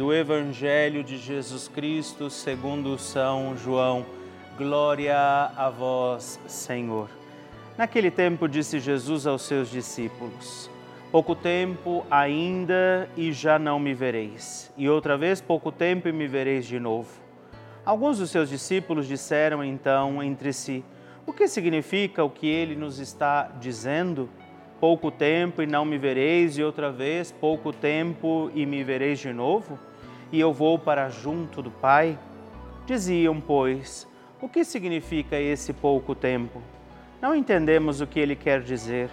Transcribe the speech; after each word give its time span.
do 0.00 0.14
Evangelho 0.14 1.04
de 1.04 1.18
Jesus 1.18 1.68
Cristo 1.68 2.30
segundo 2.30 2.96
São 2.96 3.54
João. 3.54 4.06
Glória 4.56 5.14
a 5.14 5.68
vós, 5.68 6.40
Senhor. 6.46 7.10
Naquele 7.76 8.10
tempo 8.10 8.48
disse 8.48 8.80
Jesus 8.80 9.26
aos 9.26 9.42
seus 9.42 9.68
discípulos: 9.68 10.70
Pouco 11.12 11.34
tempo 11.34 12.06
ainda 12.10 13.10
e 13.14 13.30
já 13.30 13.58
não 13.58 13.78
me 13.78 13.92
vereis, 13.92 14.72
e 14.74 14.88
outra 14.88 15.18
vez 15.18 15.42
pouco 15.42 15.70
tempo 15.70 16.08
e 16.08 16.12
me 16.12 16.26
vereis 16.26 16.64
de 16.64 16.80
novo. 16.80 17.10
Alguns 17.84 18.16
dos 18.16 18.30
seus 18.30 18.48
discípulos 18.48 19.06
disseram 19.06 19.62
então 19.62 20.22
entre 20.22 20.50
si: 20.54 20.82
O 21.26 21.32
que 21.34 21.46
significa 21.46 22.24
o 22.24 22.30
que 22.30 22.46
ele 22.46 22.74
nos 22.74 22.98
está 22.98 23.50
dizendo? 23.60 24.30
pouco 24.80 25.10
tempo 25.10 25.60
e 25.60 25.66
não 25.66 25.84
me 25.84 25.98
vereis, 25.98 26.56
e 26.56 26.62
outra 26.62 26.90
vez 26.90 27.30
pouco 27.30 27.70
tempo 27.70 28.50
e 28.54 28.64
me 28.64 28.82
vereis 28.82 29.18
de 29.18 29.30
novo? 29.30 29.78
E 30.32 30.38
eu 30.38 30.52
vou 30.52 30.78
para 30.78 31.08
junto 31.08 31.60
do 31.60 31.70
Pai? 31.70 32.18
Diziam, 32.86 33.40
pois, 33.40 34.06
o 34.40 34.48
que 34.48 34.64
significa 34.64 35.38
esse 35.38 35.72
pouco 35.72 36.14
tempo? 36.14 36.62
Não 37.20 37.34
entendemos 37.34 38.00
o 38.00 38.06
que 38.06 38.18
ele 38.18 38.34
quer 38.34 38.62
dizer. 38.62 39.10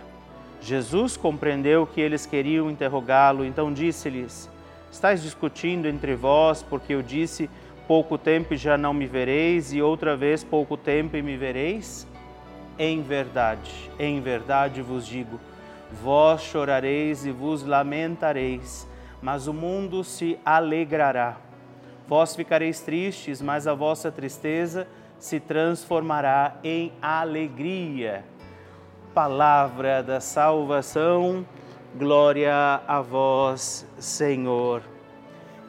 Jesus 0.61 1.17
compreendeu 1.17 1.85
que 1.85 1.99
eles 1.99 2.25
queriam 2.25 2.71
interrogá-lo, 2.71 3.43
então 3.43 3.73
disse-lhes: 3.73 4.49
Estais 4.91 5.21
discutindo 5.21 5.87
entre 5.87 6.15
vós, 6.15 6.63
porque 6.63 6.93
eu 6.93 7.01
disse: 7.01 7.49
Pouco 7.87 8.17
tempo 8.17 8.53
e 8.53 8.57
já 8.57 8.77
não 8.77 8.93
me 8.93 9.05
vereis, 9.05 9.73
e 9.73 9.81
outra 9.81 10.15
vez 10.15 10.43
pouco 10.43 10.77
tempo 10.77 11.17
e 11.17 11.21
me 11.21 11.35
vereis? 11.35 12.07
Em 12.79 13.01
verdade, 13.01 13.89
em 13.99 14.21
verdade 14.21 14.81
vos 14.81 15.05
digo, 15.05 15.39
Vós 16.03 16.41
chorareis 16.41 17.25
e 17.25 17.31
vos 17.31 17.63
lamentareis, 17.63 18.87
mas 19.21 19.47
o 19.47 19.53
mundo 19.53 20.03
se 20.03 20.39
alegrará. 20.45 21.37
Vós 22.07 22.35
ficareis 22.35 22.79
tristes, 22.79 23.41
mas 23.41 23.67
a 23.67 23.73
vossa 23.73 24.11
tristeza 24.11 24.87
se 25.19 25.39
transformará 25.39 26.55
em 26.63 26.91
alegria. 27.01 28.23
palavra 29.13 30.03
da 30.03 30.19
salvação. 30.19 31.45
Glória 31.97 32.53
a 32.87 33.01
vós, 33.01 33.87
Senhor. 33.97 34.83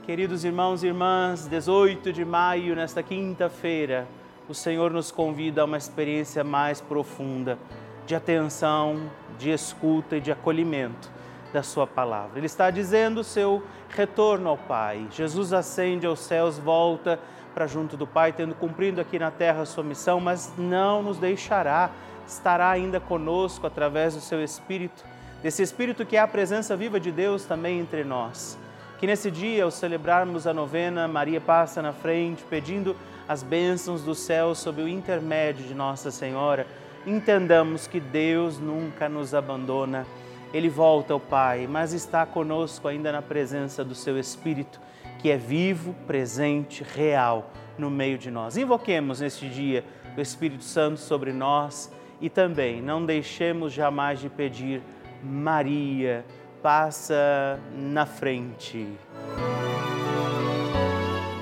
Queridos 0.04 0.44
irmãos 0.44 0.82
e 0.82 0.88
irmãs, 0.88 1.46
18 1.46 2.12
de 2.12 2.26
maio, 2.26 2.76
nesta 2.76 3.02
quinta-feira, 3.02 4.06
o 4.48 4.54
Senhor 4.54 4.90
nos 4.90 5.10
convida 5.10 5.62
a 5.62 5.64
uma 5.64 5.78
experiência 5.78 6.44
mais 6.44 6.80
profunda 6.80 7.58
de 8.06 8.14
atenção, 8.14 9.10
de 9.38 9.50
escuta 9.50 10.16
e 10.18 10.20
de 10.20 10.30
acolhimento 10.30 11.17
da 11.52 11.62
Sua 11.62 11.86
palavra. 11.86 12.38
Ele 12.38 12.46
está 12.46 12.70
dizendo 12.70 13.20
o 13.20 13.24
seu 13.24 13.62
retorno 13.88 14.48
ao 14.48 14.56
Pai. 14.56 15.06
Jesus 15.10 15.52
ascende 15.52 16.06
aos 16.06 16.20
céus, 16.20 16.58
volta 16.58 17.18
para 17.54 17.66
junto 17.66 17.96
do 17.96 18.06
Pai, 18.06 18.32
tendo 18.32 18.54
cumprido 18.54 19.00
aqui 19.00 19.18
na 19.18 19.30
terra 19.30 19.62
a 19.62 19.66
sua 19.66 19.82
missão, 19.82 20.20
mas 20.20 20.52
não 20.56 21.02
nos 21.02 21.18
deixará, 21.18 21.90
estará 22.26 22.70
ainda 22.70 23.00
conosco 23.00 23.66
através 23.66 24.14
do 24.14 24.20
seu 24.20 24.42
Espírito, 24.42 25.04
desse 25.42 25.62
Espírito 25.62 26.06
que 26.06 26.16
é 26.16 26.20
a 26.20 26.28
presença 26.28 26.76
viva 26.76 27.00
de 27.00 27.10
Deus 27.10 27.44
também 27.44 27.80
entre 27.80 28.04
nós. 28.04 28.58
Que 28.98 29.06
nesse 29.06 29.30
dia, 29.30 29.64
ao 29.64 29.70
celebrarmos 29.70 30.46
a 30.46 30.54
novena, 30.54 31.08
Maria 31.08 31.40
passa 31.40 31.80
na 31.80 31.92
frente, 31.92 32.44
pedindo 32.44 32.96
as 33.28 33.42
bênçãos 33.42 34.02
do 34.02 34.14
céu 34.14 34.54
sob 34.54 34.82
o 34.82 34.88
intermédio 34.88 35.64
de 35.66 35.74
Nossa 35.74 36.10
Senhora, 36.10 36.66
entendamos 37.06 37.86
que 37.86 38.00
Deus 38.00 38.58
nunca 38.58 39.08
nos 39.08 39.34
abandona. 39.34 40.06
Ele 40.52 40.68
volta 40.68 41.12
ao 41.12 41.20
Pai, 41.20 41.66
mas 41.66 41.92
está 41.92 42.24
conosco 42.24 42.88
ainda 42.88 43.12
na 43.12 43.22
presença 43.22 43.84
do 43.84 43.94
seu 43.94 44.18
Espírito, 44.18 44.80
que 45.18 45.30
é 45.30 45.36
vivo, 45.36 45.94
presente, 46.06 46.82
real 46.82 47.50
no 47.76 47.90
meio 47.90 48.18
de 48.18 48.30
nós. 48.30 48.56
Invoquemos 48.56 49.20
neste 49.20 49.48
dia 49.48 49.84
o 50.16 50.20
Espírito 50.20 50.64
Santo 50.64 50.98
sobre 50.98 51.32
nós 51.32 51.92
e 52.20 52.28
também 52.28 52.82
não 52.82 53.04
deixemos 53.04 53.72
jamais 53.72 54.20
de 54.20 54.28
pedir 54.28 54.82
Maria 55.22 56.24
passa 56.62 57.58
na 57.72 58.04
frente. 58.04 58.86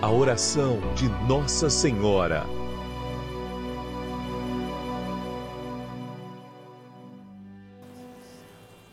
A 0.03 0.11
oração 0.11 0.79
de 0.95 1.09
Nossa 1.27 1.71
Senhora. 1.71 2.56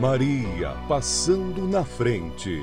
Maria 0.00 0.74
passando 0.88 1.68
na 1.68 1.84
frente. 1.84 2.62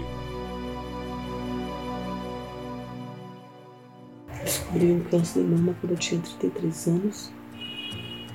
Descobri 4.44 4.92
um 4.92 5.00
câncer 5.02 5.44
de 5.44 5.48
mama 5.48 5.76
quando 5.80 5.92
eu 5.92 5.98
tinha 6.00 6.20
33 6.20 6.88
anos. 6.88 7.32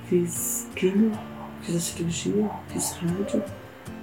Fiz 0.07 0.69
quimio 0.73 1.11
fiz 1.63 1.75
a 1.75 1.79
cirurgia, 1.79 2.49
fiz 2.69 2.91
rádio 2.91 3.43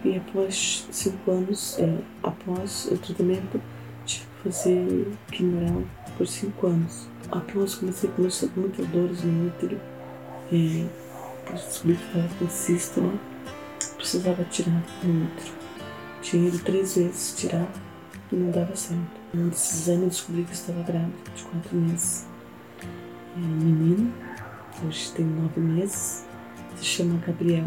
e 0.04 0.16
após 0.18 0.86
cinco 0.90 1.30
anos, 1.30 1.78
é, 1.78 1.98
após 2.22 2.86
o 2.90 2.98
tratamento, 2.98 3.60
tive 4.04 4.26
que 4.26 4.50
fazer 4.50 5.08
quimioral 5.32 5.82
por 6.18 6.26
cinco 6.26 6.66
anos. 6.66 7.08
Após 7.30 7.74
comecei 7.74 8.10
a 8.10 8.12
começar 8.12 8.48
com 8.48 8.60
muitas 8.60 8.86
dores 8.88 9.22
no 9.22 9.48
útero, 9.48 9.80
é, 10.52 10.86
descobri 11.52 11.96
que 11.96 12.18
estava 12.18 12.28
com 12.38 13.00
né? 13.06 13.29
Precisava 13.96 14.44
tirar. 14.44 14.82
Tinha 16.22 16.48
ido 16.48 16.58
três 16.60 16.96
vezes 16.96 17.34
tirar 17.36 17.68
e 18.30 18.36
não 18.36 18.50
dava 18.50 18.74
certo. 18.76 19.20
Um 19.34 19.48
desses 19.48 19.82
exames 19.82 20.02
eu 20.02 20.08
descobri 20.08 20.44
que 20.44 20.52
estava 20.52 20.82
grávida 20.82 21.12
de 21.34 21.44
quatro 21.44 21.76
meses. 21.76 22.26
É, 23.36 23.38
menino, 23.38 24.12
hoje 24.84 25.12
tem 25.12 25.24
nove 25.24 25.60
meses 25.60 26.24
se 26.80 26.86
chama 26.86 27.20
Gabriel, 27.26 27.66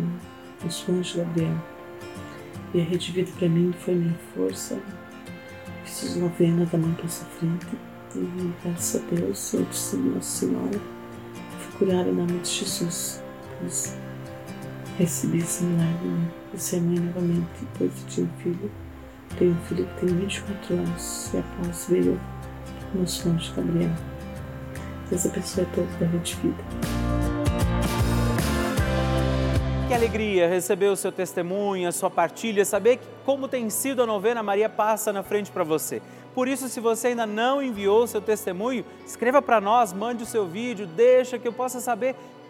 o 0.66 0.72
seu 0.72 0.96
anjo 0.96 1.20
Gabriel. 1.20 1.56
E 2.74 2.82
a 2.82 2.84
Rede 2.84 3.12
Vida 3.12 3.32
para 3.38 3.48
mim 3.48 3.74
foi 3.80 3.94
minha 3.94 4.18
força, 4.34 4.80
fiz 5.86 6.16
novena 6.16 6.66
da 6.66 6.78
Mãe 6.78 6.96
Passa 7.00 7.26
Frente 7.26 7.68
e 8.16 8.52
graças 8.64 9.02
a 9.02 9.16
Deus, 9.16 9.54
eu 9.54 9.64
disse 9.66 9.96
Nossa 9.96 10.46
Senhora, 10.46 10.82
fui 11.60 11.78
curada 11.78 12.10
em 12.10 12.16
nome 12.16 12.40
de 12.40 12.50
Jesus. 12.50 13.22
Recebi 14.98 15.40
esse 15.40 15.64
milagre, 15.64 16.08
né? 16.08 16.32
de 16.54 16.62
ser 16.62 16.82
mãe 16.82 17.00
novamente, 17.00 17.48
depois 17.62 17.92
de 17.96 18.16
ter 18.16 18.22
um 18.22 18.30
filho. 18.42 18.72
Tenho 19.38 19.52
um 19.52 19.62
filho 19.62 19.86
que 19.88 20.06
tem 20.06 20.16
24 20.16 20.76
anos 20.76 21.34
e 21.34 21.38
após 21.38 21.88
veio 21.90 22.20
o 22.94 23.00
nosso 23.00 23.28
anjo 23.30 23.54
Gabriel. 23.56 23.90
Deus 25.10 25.26
abençoe 25.26 25.64
a 25.64 25.76
todos 25.76 25.96
da 25.96 26.06
Rede 26.06 26.36
Vida. 26.36 26.64
Que 29.88 29.94
alegria 29.94 30.48
receber 30.48 30.88
o 30.88 30.96
seu 30.96 31.12
testemunho, 31.12 31.90
a 31.90 31.92
sua 31.92 32.10
partilha, 32.10 32.64
saber 32.64 33.00
como 33.26 33.48
tem 33.48 33.70
sido 33.70 34.04
a 34.04 34.06
novena 34.06 34.44
Maria 34.44 34.70
passa 34.70 35.12
na 35.12 35.24
frente 35.24 35.52
para 35.52 35.64
você. 35.64 36.02
Por 36.34 36.48
isso, 36.48 36.68
se 36.68 36.80
você 36.80 37.10
ainda 37.10 37.26
não 37.26 37.62
enviou 37.62 38.04
o 38.04 38.08
seu 38.08 38.22
testemunho, 38.22 38.86
escreva 39.06 39.42
para 39.42 39.62
nós, 39.62 39.94
mande 39.94 40.24
o 40.24 40.26
seu 40.26 40.48
vídeo, 40.48 40.88
deixa 40.88 41.38
que 41.38 41.48
eu 41.48 41.54
possa 41.54 41.80
saber 41.80 42.16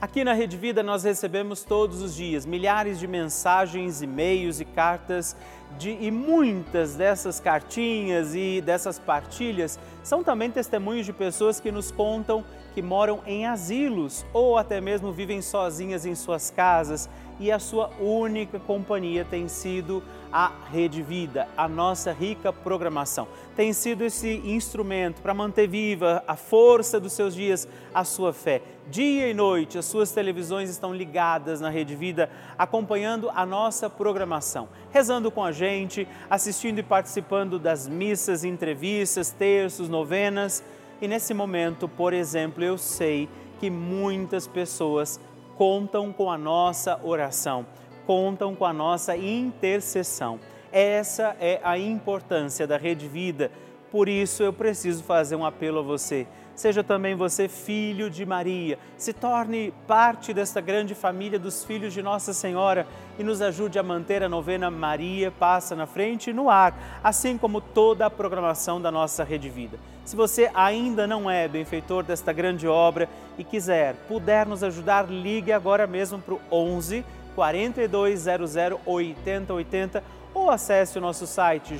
Aqui 0.00 0.24
na 0.24 0.32
Rede 0.32 0.56
Vida 0.56 0.82
nós 0.82 1.04
recebemos 1.04 1.62
todos 1.62 2.02
os 2.02 2.14
dias 2.14 2.44
milhares 2.44 2.98
de 2.98 3.06
mensagens, 3.06 4.02
e-mails 4.02 4.60
e 4.60 4.64
cartas 4.64 5.36
de, 5.78 5.96
e 6.00 6.10
muitas 6.10 6.94
dessas 6.94 7.40
cartinhas 7.40 8.34
e 8.34 8.60
dessas 8.60 8.98
partilhas 8.98 9.78
são 10.02 10.22
também 10.22 10.50
testemunhos 10.50 11.06
de 11.06 11.12
pessoas 11.12 11.60
que 11.60 11.70
nos 11.70 11.90
contam 11.90 12.44
que 12.74 12.82
moram 12.82 13.20
em 13.26 13.46
asilos 13.46 14.26
ou 14.32 14.58
até 14.58 14.80
mesmo 14.80 15.12
vivem 15.12 15.40
sozinhas 15.40 16.04
em 16.04 16.14
suas 16.14 16.50
casas 16.50 17.08
e 17.38 17.50
a 17.50 17.58
sua 17.58 17.90
única 18.00 18.58
companhia 18.58 19.24
tem 19.24 19.48
sido 19.48 20.02
a 20.32 20.50
Rede 20.72 21.00
Vida, 21.00 21.46
a 21.56 21.68
nossa 21.68 22.12
rica 22.12 22.52
programação. 22.52 23.28
Tem 23.54 23.72
sido 23.72 24.02
esse 24.02 24.42
instrumento 24.44 25.22
para 25.22 25.32
manter 25.32 25.68
viva 25.68 26.24
a 26.26 26.34
força 26.34 26.98
dos 26.98 27.12
seus 27.12 27.34
dias, 27.34 27.68
a 27.94 28.02
sua 28.02 28.32
fé. 28.32 28.60
Dia 28.90 29.28
e 29.30 29.34
noite, 29.34 29.78
as 29.78 29.84
suas 29.84 30.10
televisões 30.10 30.68
estão 30.68 30.92
ligadas 30.92 31.60
na 31.60 31.70
Rede 31.70 31.94
Vida, 31.94 32.28
acompanhando 32.58 33.30
a 33.30 33.46
nossa 33.46 33.88
programação, 33.88 34.68
rezando 34.90 35.30
com 35.30 35.44
a 35.44 35.52
gente, 35.52 36.06
assistindo 36.28 36.80
e 36.80 36.82
participando 36.82 37.58
das 37.58 37.86
missas, 37.86 38.44
entrevistas, 38.44 39.30
terços, 39.30 39.88
novenas. 39.88 40.64
E 41.00 41.08
nesse 41.08 41.34
momento, 41.34 41.88
por 41.88 42.12
exemplo, 42.12 42.62
eu 42.62 42.78
sei 42.78 43.28
que 43.60 43.70
muitas 43.70 44.46
pessoas 44.46 45.20
contam 45.56 46.12
com 46.12 46.30
a 46.30 46.38
nossa 46.38 47.00
oração 47.02 47.66
contam 48.06 48.54
com 48.54 48.64
a 48.64 48.72
nossa 48.72 49.16
intercessão. 49.16 50.38
Essa 50.70 51.36
é 51.40 51.60
a 51.62 51.78
importância 51.78 52.66
da 52.66 52.76
Rede 52.76 53.08
Vida. 53.08 53.50
Por 53.90 54.08
isso 54.08 54.42
eu 54.42 54.52
preciso 54.52 55.02
fazer 55.04 55.36
um 55.36 55.44
apelo 55.44 55.78
a 55.78 55.82
você. 55.82 56.26
Seja 56.54 56.84
também 56.84 57.16
você 57.16 57.48
filho 57.48 58.08
de 58.08 58.24
Maria, 58.24 58.78
se 58.96 59.12
torne 59.12 59.74
parte 59.88 60.32
desta 60.32 60.60
grande 60.60 60.94
família 60.94 61.38
dos 61.38 61.64
filhos 61.64 61.92
de 61.92 62.00
Nossa 62.00 62.32
Senhora 62.32 62.86
e 63.18 63.24
nos 63.24 63.42
ajude 63.42 63.76
a 63.76 63.82
manter 63.82 64.22
a 64.22 64.28
novena 64.28 64.70
Maria 64.70 65.32
Passa 65.32 65.74
na 65.74 65.86
Frente 65.86 66.32
no 66.32 66.48
ar, 66.48 67.00
assim 67.02 67.36
como 67.36 67.60
toda 67.60 68.06
a 68.06 68.10
programação 68.10 68.80
da 68.80 68.90
nossa 68.90 69.24
Rede 69.24 69.50
Vida. 69.50 69.80
Se 70.04 70.14
você 70.14 70.48
ainda 70.54 71.08
não 71.08 71.28
é 71.28 71.48
benfeitor 71.48 72.04
desta 72.04 72.32
grande 72.32 72.68
obra 72.68 73.08
e 73.36 73.42
quiser, 73.42 73.96
puder 74.06 74.46
nos 74.46 74.62
ajudar, 74.62 75.10
ligue 75.10 75.52
agora 75.52 75.88
mesmo 75.88 76.20
para 76.20 76.34
o 76.34 76.40
11 76.52 77.04
4200 77.34 78.54
8080 78.86 80.04
ou 80.32 80.50
acesse 80.50 80.98
o 80.98 81.00
nosso 81.00 81.26
site 81.26 81.76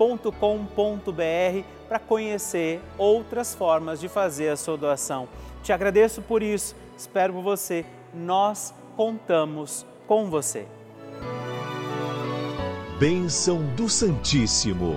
juntos.redvida.com.br 0.00 1.64
para 1.86 1.98
conhecer 1.98 2.80
outras 2.96 3.54
formas 3.54 4.00
de 4.00 4.08
fazer 4.08 4.48
a 4.48 4.56
sua 4.56 4.76
doação. 4.76 5.28
Te 5.62 5.72
agradeço 5.72 6.22
por 6.22 6.42
isso, 6.42 6.74
espero 6.96 7.34
por 7.34 7.42
você. 7.42 7.84
Nós 8.14 8.74
contamos 8.96 9.84
com 10.06 10.30
você. 10.30 10.66
Bênção 12.98 13.62
do 13.76 13.88
Santíssimo. 13.88 14.96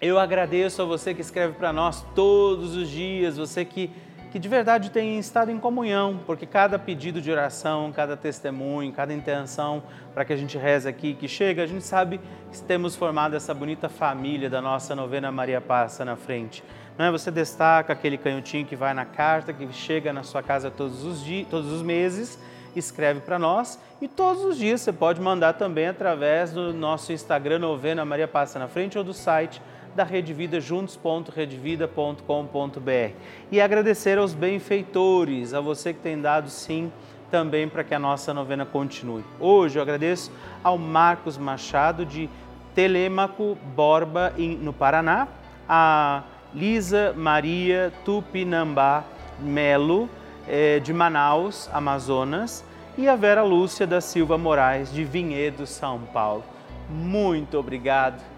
Eu 0.00 0.18
agradeço 0.18 0.80
a 0.80 0.84
você 0.84 1.12
que 1.12 1.20
escreve 1.20 1.54
para 1.54 1.72
nós 1.72 2.04
todos 2.14 2.76
os 2.76 2.88
dias, 2.88 3.36
você 3.36 3.64
que, 3.64 3.90
que 4.30 4.38
de 4.38 4.48
verdade 4.48 4.90
tem 4.90 5.18
estado 5.18 5.50
em 5.50 5.58
comunhão, 5.58 6.20
porque 6.26 6.46
cada 6.46 6.78
pedido 6.78 7.20
de 7.20 7.30
oração, 7.30 7.90
cada 7.92 8.16
testemunho, 8.16 8.92
cada 8.92 9.12
intenção 9.12 9.82
para 10.12 10.24
que 10.24 10.32
a 10.32 10.36
gente 10.36 10.58
reze 10.58 10.88
aqui, 10.88 11.14
que 11.14 11.26
chega, 11.26 11.62
a 11.62 11.66
gente 11.66 11.84
sabe 11.84 12.20
que 12.52 12.62
temos 12.62 12.94
formado 12.94 13.34
essa 13.34 13.54
bonita 13.54 13.88
família 13.88 14.50
da 14.50 14.60
nossa 14.60 14.94
novena 14.94 15.32
Maria 15.32 15.60
Passa 15.60 16.04
na 16.04 16.16
frente. 16.16 16.62
Não 16.98 17.06
é? 17.06 17.10
Você 17.10 17.30
destaca 17.30 17.92
aquele 17.92 18.18
canhotinho 18.18 18.66
que 18.66 18.76
vai 18.76 18.92
na 18.92 19.04
carta, 19.04 19.52
que 19.52 19.72
chega 19.72 20.12
na 20.12 20.22
sua 20.22 20.42
casa 20.42 20.70
todos 20.70 21.04
os, 21.04 21.24
dias, 21.24 21.46
todos 21.48 21.72
os 21.72 21.82
meses, 21.82 22.38
escreve 22.76 23.20
para 23.20 23.38
nós 23.38 23.78
e 24.00 24.06
todos 24.06 24.44
os 24.44 24.58
dias 24.58 24.80
você 24.80 24.92
pode 24.92 25.20
mandar 25.20 25.54
também 25.54 25.88
através 25.88 26.52
do 26.52 26.72
nosso 26.72 27.12
Instagram 27.12 27.60
Novena 27.60 28.04
Maria 28.04 28.28
Passa 28.28 28.58
na 28.58 28.68
Frente 28.68 28.98
ou 28.98 29.04
do 29.04 29.14
site 29.14 29.60
da 29.98 30.04
Rede 30.04 30.32
Vida 30.32 30.60
juntos.redevida.com.br. 30.60 33.14
E 33.50 33.60
agradecer 33.60 34.16
aos 34.16 34.32
benfeitores, 34.32 35.52
a 35.52 35.60
você 35.60 35.92
que 35.92 35.98
tem 35.98 36.20
dado 36.20 36.48
sim 36.48 36.92
também 37.32 37.68
para 37.68 37.82
que 37.82 37.92
a 37.92 37.98
nossa 37.98 38.32
novena 38.32 38.64
continue. 38.64 39.24
Hoje 39.40 39.76
eu 39.76 39.82
agradeço 39.82 40.30
ao 40.62 40.78
Marcos 40.78 41.36
Machado 41.36 42.06
de 42.06 42.30
Telêmaco 42.76 43.58
Borba 43.74 44.32
no 44.38 44.72
Paraná, 44.72 45.26
a 45.68 46.22
Lisa 46.54 47.12
Maria 47.16 47.92
Tupinambá 48.04 49.02
Melo 49.40 50.08
eh, 50.46 50.78
de 50.78 50.92
Manaus, 50.92 51.68
Amazonas, 51.72 52.64
e 52.96 53.08
a 53.08 53.16
Vera 53.16 53.42
Lúcia 53.42 53.84
da 53.84 54.00
Silva 54.00 54.38
Moraes 54.38 54.92
de 54.92 55.02
Vinhedo, 55.02 55.66
São 55.66 55.98
Paulo. 56.12 56.44
Muito 56.88 57.58
obrigado 57.58 58.37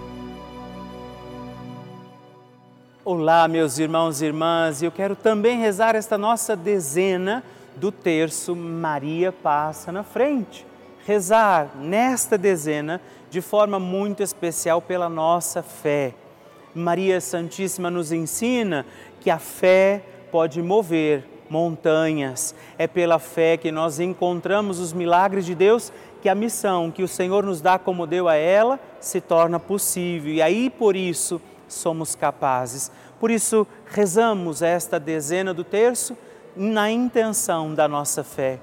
Olá, 3.03 3.47
meus 3.47 3.79
irmãos 3.79 4.21
e 4.21 4.25
irmãs, 4.25 4.83
eu 4.83 4.91
quero 4.91 5.15
também 5.15 5.57
rezar 5.57 5.95
esta 5.95 6.19
nossa 6.19 6.55
dezena 6.55 7.43
do 7.75 7.91
terço 7.91 8.55
Maria 8.55 9.31
passa 9.31 9.91
na 9.91 10.03
frente. 10.03 10.63
Rezar 11.03 11.71
nesta 11.77 12.37
dezena 12.37 13.01
de 13.27 13.41
forma 13.41 13.79
muito 13.79 14.21
especial 14.21 14.83
pela 14.83 15.09
nossa 15.09 15.63
fé. 15.63 16.13
Maria 16.75 17.19
Santíssima 17.19 17.89
nos 17.89 18.11
ensina 18.11 18.85
que 19.19 19.31
a 19.31 19.39
fé 19.39 20.03
pode 20.31 20.61
mover 20.61 21.27
montanhas. 21.49 22.53
É 22.77 22.85
pela 22.85 23.17
fé 23.17 23.57
que 23.57 23.71
nós 23.71 23.99
encontramos 23.99 24.79
os 24.79 24.93
milagres 24.93 25.43
de 25.43 25.55
Deus 25.55 25.91
que 26.21 26.29
a 26.29 26.35
missão 26.35 26.91
que 26.91 27.01
o 27.01 27.07
Senhor 27.07 27.43
nos 27.43 27.61
dá 27.61 27.79
como 27.79 28.05
deu 28.05 28.27
a 28.27 28.35
ela 28.35 28.79
se 28.99 29.19
torna 29.19 29.59
possível. 29.59 30.31
E 30.31 30.39
aí 30.39 30.69
por 30.69 30.95
isso 30.95 31.41
somos 31.73 32.15
capazes. 32.15 32.91
Por 33.19 33.31
isso 33.31 33.65
rezamos 33.85 34.61
esta 34.61 34.99
dezena 34.99 35.53
do 35.53 35.63
terço 35.63 36.17
na 36.55 36.91
intenção 36.91 37.73
da 37.73 37.87
nossa 37.87 38.23
fé. 38.23 38.59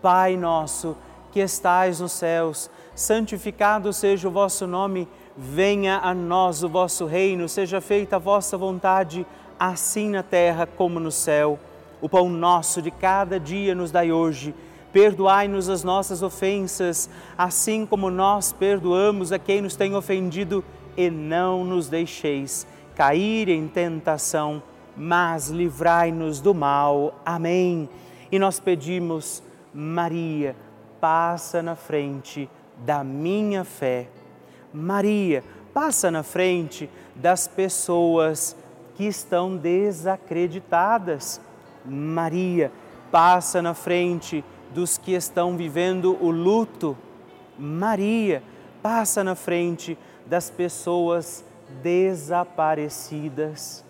Pai 0.00 0.36
nosso, 0.36 0.96
que 1.32 1.40
estais 1.40 2.00
nos 2.00 2.12
céus, 2.12 2.70
santificado 2.94 3.92
seja 3.92 4.28
o 4.28 4.30
vosso 4.30 4.66
nome, 4.66 5.08
venha 5.36 5.98
a 5.98 6.14
nós 6.14 6.62
o 6.62 6.68
vosso 6.68 7.06
reino, 7.06 7.48
seja 7.48 7.80
feita 7.80 8.16
a 8.16 8.20
vossa 8.20 8.56
vontade 8.56 9.26
assim 9.58 10.10
na 10.10 10.22
terra 10.22 10.66
como 10.66 11.00
no 11.00 11.10
céu. 11.10 11.58
O 12.00 12.08
pão 12.08 12.28
nosso 12.28 12.82
de 12.82 12.90
cada 12.90 13.40
dia 13.40 13.74
nos 13.74 13.90
dai 13.90 14.12
hoje. 14.12 14.54
Perdoai-nos 14.92 15.68
as 15.68 15.82
nossas 15.82 16.22
ofensas, 16.22 17.10
assim 17.36 17.84
como 17.84 18.10
nós 18.10 18.52
perdoamos 18.52 19.32
a 19.32 19.38
quem 19.38 19.60
nos 19.60 19.74
tem 19.74 19.96
ofendido, 19.96 20.62
e 20.96 21.10
não 21.10 21.64
nos 21.64 21.88
deixeis 21.88 22.66
cair 22.94 23.48
em 23.48 23.66
tentação, 23.66 24.62
mas 24.96 25.48
livrai-nos 25.48 26.40
do 26.40 26.54
mal. 26.54 27.20
Amém. 27.24 27.88
E 28.30 28.38
nós 28.38 28.60
pedimos, 28.60 29.42
Maria, 29.72 30.56
passa 31.00 31.62
na 31.62 31.74
frente 31.74 32.48
da 32.84 33.02
minha 33.02 33.64
fé. 33.64 34.08
Maria, 34.72 35.44
passa 35.72 36.10
na 36.10 36.22
frente 36.22 36.88
das 37.14 37.46
pessoas 37.46 38.56
que 38.94 39.04
estão 39.04 39.56
desacreditadas. 39.56 41.40
Maria 41.84 42.72
passa 43.10 43.60
na 43.60 43.74
frente 43.74 44.44
dos 44.72 44.98
que 44.98 45.12
estão 45.12 45.56
vivendo 45.56 46.16
o 46.20 46.30
luto. 46.30 46.96
Maria 47.58 48.42
passa 48.82 49.22
na 49.22 49.34
frente 49.34 49.96
das 50.26 50.50
pessoas 50.50 51.44
desaparecidas. 51.82 53.84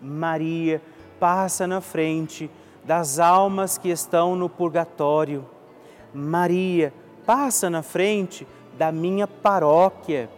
Maria 0.00 0.80
passa 1.18 1.66
na 1.66 1.80
frente 1.80 2.48
das 2.84 3.18
almas 3.18 3.78
que 3.78 3.88
estão 3.88 4.36
no 4.36 4.48
purgatório. 4.48 5.44
Maria 6.12 6.92
passa 7.24 7.70
na 7.70 7.82
frente 7.82 8.46
da 8.76 8.92
minha 8.92 9.26
paróquia. 9.26 10.28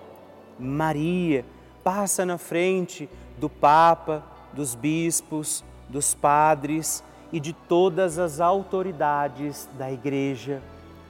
Maria 0.59 1.45
passa 1.83 2.25
na 2.25 2.39
frente 2.39 3.09
do 3.39 3.49
Papa, 3.49 4.23
dos 4.53 4.75
bispos, 4.75 5.65
dos 5.89 6.15
padres 6.15 7.03
e 7.33 7.41
de 7.41 7.53
todas 7.53 8.19
as 8.19 8.41
autoridades 8.41 9.69
da 9.77 9.91
Igreja. 9.91 10.63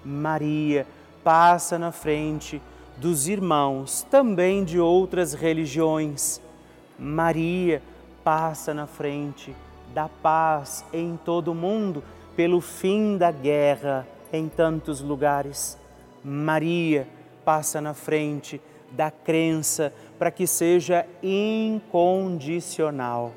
Maria 0.05 0.87
passa 1.23 1.79
na 1.79 1.93
frente 1.93 2.61
dos 2.97 3.29
irmãos, 3.29 4.07
também 4.11 4.65
de 4.65 4.79
outras 4.79 5.35
religiões. 5.35 6.41
Maria 6.99 7.83
passa 8.23 8.73
na 8.73 8.87
frente 8.87 9.55
da 9.93 10.09
paz 10.09 10.85
em 10.93 11.19
todo 11.25 11.53
o 11.53 11.55
mundo, 11.55 12.03
pelo 12.37 12.61
fim 12.61 13.17
da 13.17 13.31
guerra 13.31 14.07
em 14.33 14.49
tantos 14.49 15.01
lugares. 15.01 15.79
Maria 16.23 17.09
passa 17.45 17.81
na 17.81 17.95
frente 17.95 18.61
da 18.91 19.11
crença 19.11 19.93
para 20.19 20.31
que 20.31 20.47
seja 20.47 21.07
incondicional. 21.23 23.33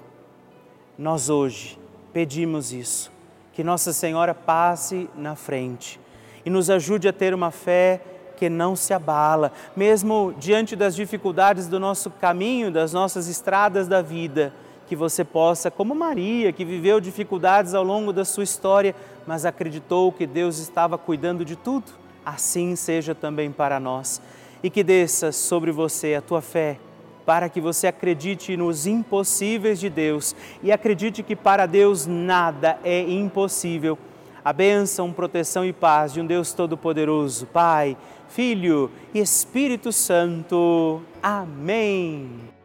Nós 0.97 1.29
hoje 1.29 1.79
pedimos 2.13 2.73
isso, 2.73 3.11
que 3.53 3.63
Nossa 3.63 3.93
Senhora 3.93 4.33
passe 4.33 5.09
na 5.15 5.35
frente 5.35 5.99
e 6.45 6.49
nos 6.49 6.69
ajude 6.69 7.07
a 7.07 7.13
ter 7.13 7.33
uma 7.33 7.51
fé 7.51 8.01
que 8.37 8.49
não 8.49 8.75
se 8.75 8.93
abala, 8.93 9.51
mesmo 9.75 10.33
diante 10.39 10.75
das 10.75 10.95
dificuldades 10.95 11.67
do 11.67 11.79
nosso 11.79 12.09
caminho, 12.09 12.71
das 12.71 12.93
nossas 12.93 13.27
estradas 13.27 13.87
da 13.87 14.01
vida, 14.01 14.53
que 14.87 14.95
você 14.95 15.25
possa, 15.25 15.69
como 15.69 15.93
Maria, 15.93 16.53
que 16.53 16.63
viveu 16.63 17.01
dificuldades 17.01 17.73
ao 17.73 17.83
longo 17.83 18.13
da 18.13 18.23
sua 18.23 18.43
história, 18.43 18.95
mas 19.25 19.43
acreditou 19.43 20.11
que 20.13 20.25
Deus 20.25 20.59
estava 20.59 20.97
cuidando 20.97 21.43
de 21.43 21.57
tudo, 21.57 21.91
assim 22.25 22.75
seja 22.75 23.13
também 23.13 23.51
para 23.51 23.79
nós 23.79 24.21
e 24.63 24.69
que 24.69 24.83
desça 24.83 25.31
sobre 25.31 25.71
você 25.71 26.15
a 26.15 26.21
tua 26.21 26.41
fé, 26.41 26.79
para 27.25 27.49
que 27.49 27.59
você 27.59 27.87
acredite 27.87 28.55
nos 28.55 28.87
impossíveis 28.87 29.79
de 29.79 29.89
Deus 29.89 30.35
e 30.63 30.71
acredite 30.71 31.21
que 31.21 31.35
para 31.35 31.65
Deus 31.65 32.05
nada 32.05 32.79
é 32.83 33.01
impossível. 33.01 33.97
A 34.47 34.53
bênção, 34.53 35.11
proteção 35.11 35.65
e 35.65 35.73
paz 35.73 36.13
de 36.13 36.21
um 36.21 36.25
Deus 36.25 36.53
Todo-Poderoso, 36.53 37.45
Pai, 37.47 37.97
Filho 38.29 38.89
e 39.13 39.19
Espírito 39.19 39.91
Santo. 39.91 41.01
Amém. 41.21 42.56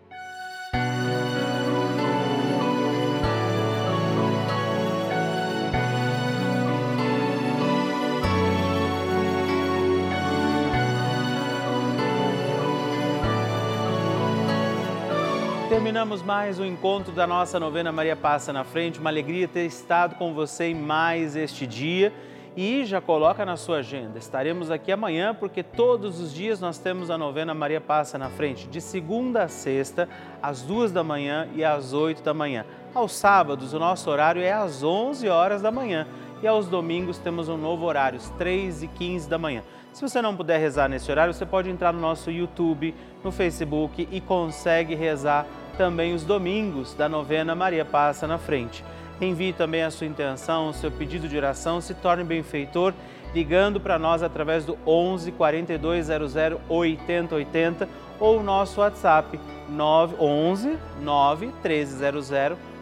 Terminamos 15.73 16.23
mais 16.23 16.59
um 16.59 16.67
encontro 16.67 17.15
da 17.15 17.27
nossa 17.27 17.59
novena 17.59 17.91
Maria 17.91 18.15
Passa 18.15 18.53
na 18.53 18.63
Frente. 18.63 19.01
Uma 19.01 19.09
alegria 19.09 19.49
ter 19.49 19.65
estado 19.65 20.17
com 20.17 20.35
você 20.35 20.65
em 20.65 20.75
mais 20.75 21.35
este 21.35 21.67
dia. 21.67 22.13
E 22.55 22.85
já 22.85 23.01
coloca 23.01 23.43
na 23.47 23.57
sua 23.57 23.79
agenda. 23.79 24.19
Estaremos 24.19 24.71
aqui 24.71 24.93
amanhã 24.93 25.35
porque 25.35 25.63
todos 25.63 26.21
os 26.21 26.35
dias 26.35 26.61
nós 26.61 26.77
temos 26.77 27.09
a 27.09 27.17
novena 27.17 27.55
Maria 27.55 27.81
Passa 27.81 28.19
na 28.19 28.29
Frente, 28.29 28.69
de 28.69 28.83
segunda 28.83 29.45
a 29.45 29.49
sexta, 29.49 30.07
às 30.43 30.61
duas 30.61 30.93
da 30.93 31.03
manhã 31.03 31.49
e 31.55 31.65
às 31.65 31.95
oito 31.95 32.23
da 32.23 32.35
manhã. 32.35 32.67
Aos 32.95 33.15
sábados, 33.15 33.73
o 33.73 33.79
nosso 33.79 34.11
horário 34.11 34.43
é 34.43 34.53
às 34.53 34.83
onze 34.83 35.27
horas 35.27 35.63
da 35.63 35.71
manhã. 35.71 36.07
E 36.43 36.47
aos 36.47 36.67
domingos 36.67 37.17
temos 37.17 37.49
um 37.49 37.57
novo 37.57 37.87
horário, 37.87 38.19
às 38.19 38.29
três 38.29 38.83
e 38.83 38.89
quinze 38.89 39.27
da 39.27 39.39
manhã. 39.39 39.63
Se 39.95 40.03
você 40.03 40.21
não 40.21 40.37
puder 40.37 40.59
rezar 40.59 40.89
nesse 40.89 41.11
horário, 41.11 41.33
você 41.33 41.47
pode 41.47 41.71
entrar 41.71 41.93
no 41.95 42.01
nosso 42.01 42.31
YouTube, 42.31 42.95
no 43.25 43.33
Facebook 43.33 44.07
e 44.11 44.21
consegue 44.21 44.95
rezar 44.95 45.47
também 45.73 46.15
os 46.15 46.25
domingos 46.25 46.95
da 46.95 47.09
novena 47.09 47.55
Maria 47.55 47.85
Passa 47.85 48.27
na 48.27 48.39
Frente. 48.39 48.85
Envie 49.21 49.53
também 49.53 49.83
a 49.83 49.91
sua 49.91 50.07
intenção, 50.07 50.69
o 50.69 50.75
seu 50.75 50.91
pedido 50.91 51.29
de 51.29 51.37
oração, 51.37 51.81
se 51.81 51.95
torne 51.95 52.25
benfeitor 52.25 52.93
ligando 53.35 53.81
para 53.81 53.99
nós 53.99 54.23
através 54.23 54.65
do 54.65 54.79
11 54.87 55.33
4200 55.33 56.35
8080 56.69 57.89
ou 58.21 58.39
o 58.41 58.43
nosso 58.43 58.81
WhatsApp 58.81 59.41
11 59.69 60.79
9 61.01 61.47
1300 61.47 62.31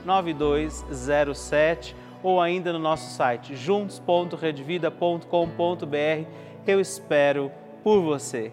9207 0.04 1.96
ou 2.22 2.38
ainda 2.40 2.72
no 2.72 2.78
nosso 2.78 3.12
site 3.14 3.56
juntos.redvida.com.br. 3.56 6.28
Eu 6.66 6.80
espero 6.80 7.50
por 7.82 8.02
você. 8.02 8.52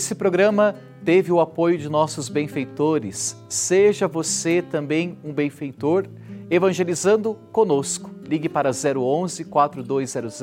Esse 0.00 0.14
programa 0.14 0.76
teve 1.04 1.30
o 1.30 1.40
apoio 1.40 1.76
de 1.76 1.86
nossos 1.86 2.30
benfeitores. 2.30 3.36
Seja 3.50 4.08
você 4.08 4.62
também 4.62 5.18
um 5.22 5.30
benfeitor, 5.30 6.06
evangelizando 6.48 7.34
conosco. 7.52 8.10
Ligue 8.26 8.48
para 8.48 8.70
011 8.70 9.44
4200 9.44 10.40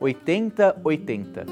8080. 0.00 1.46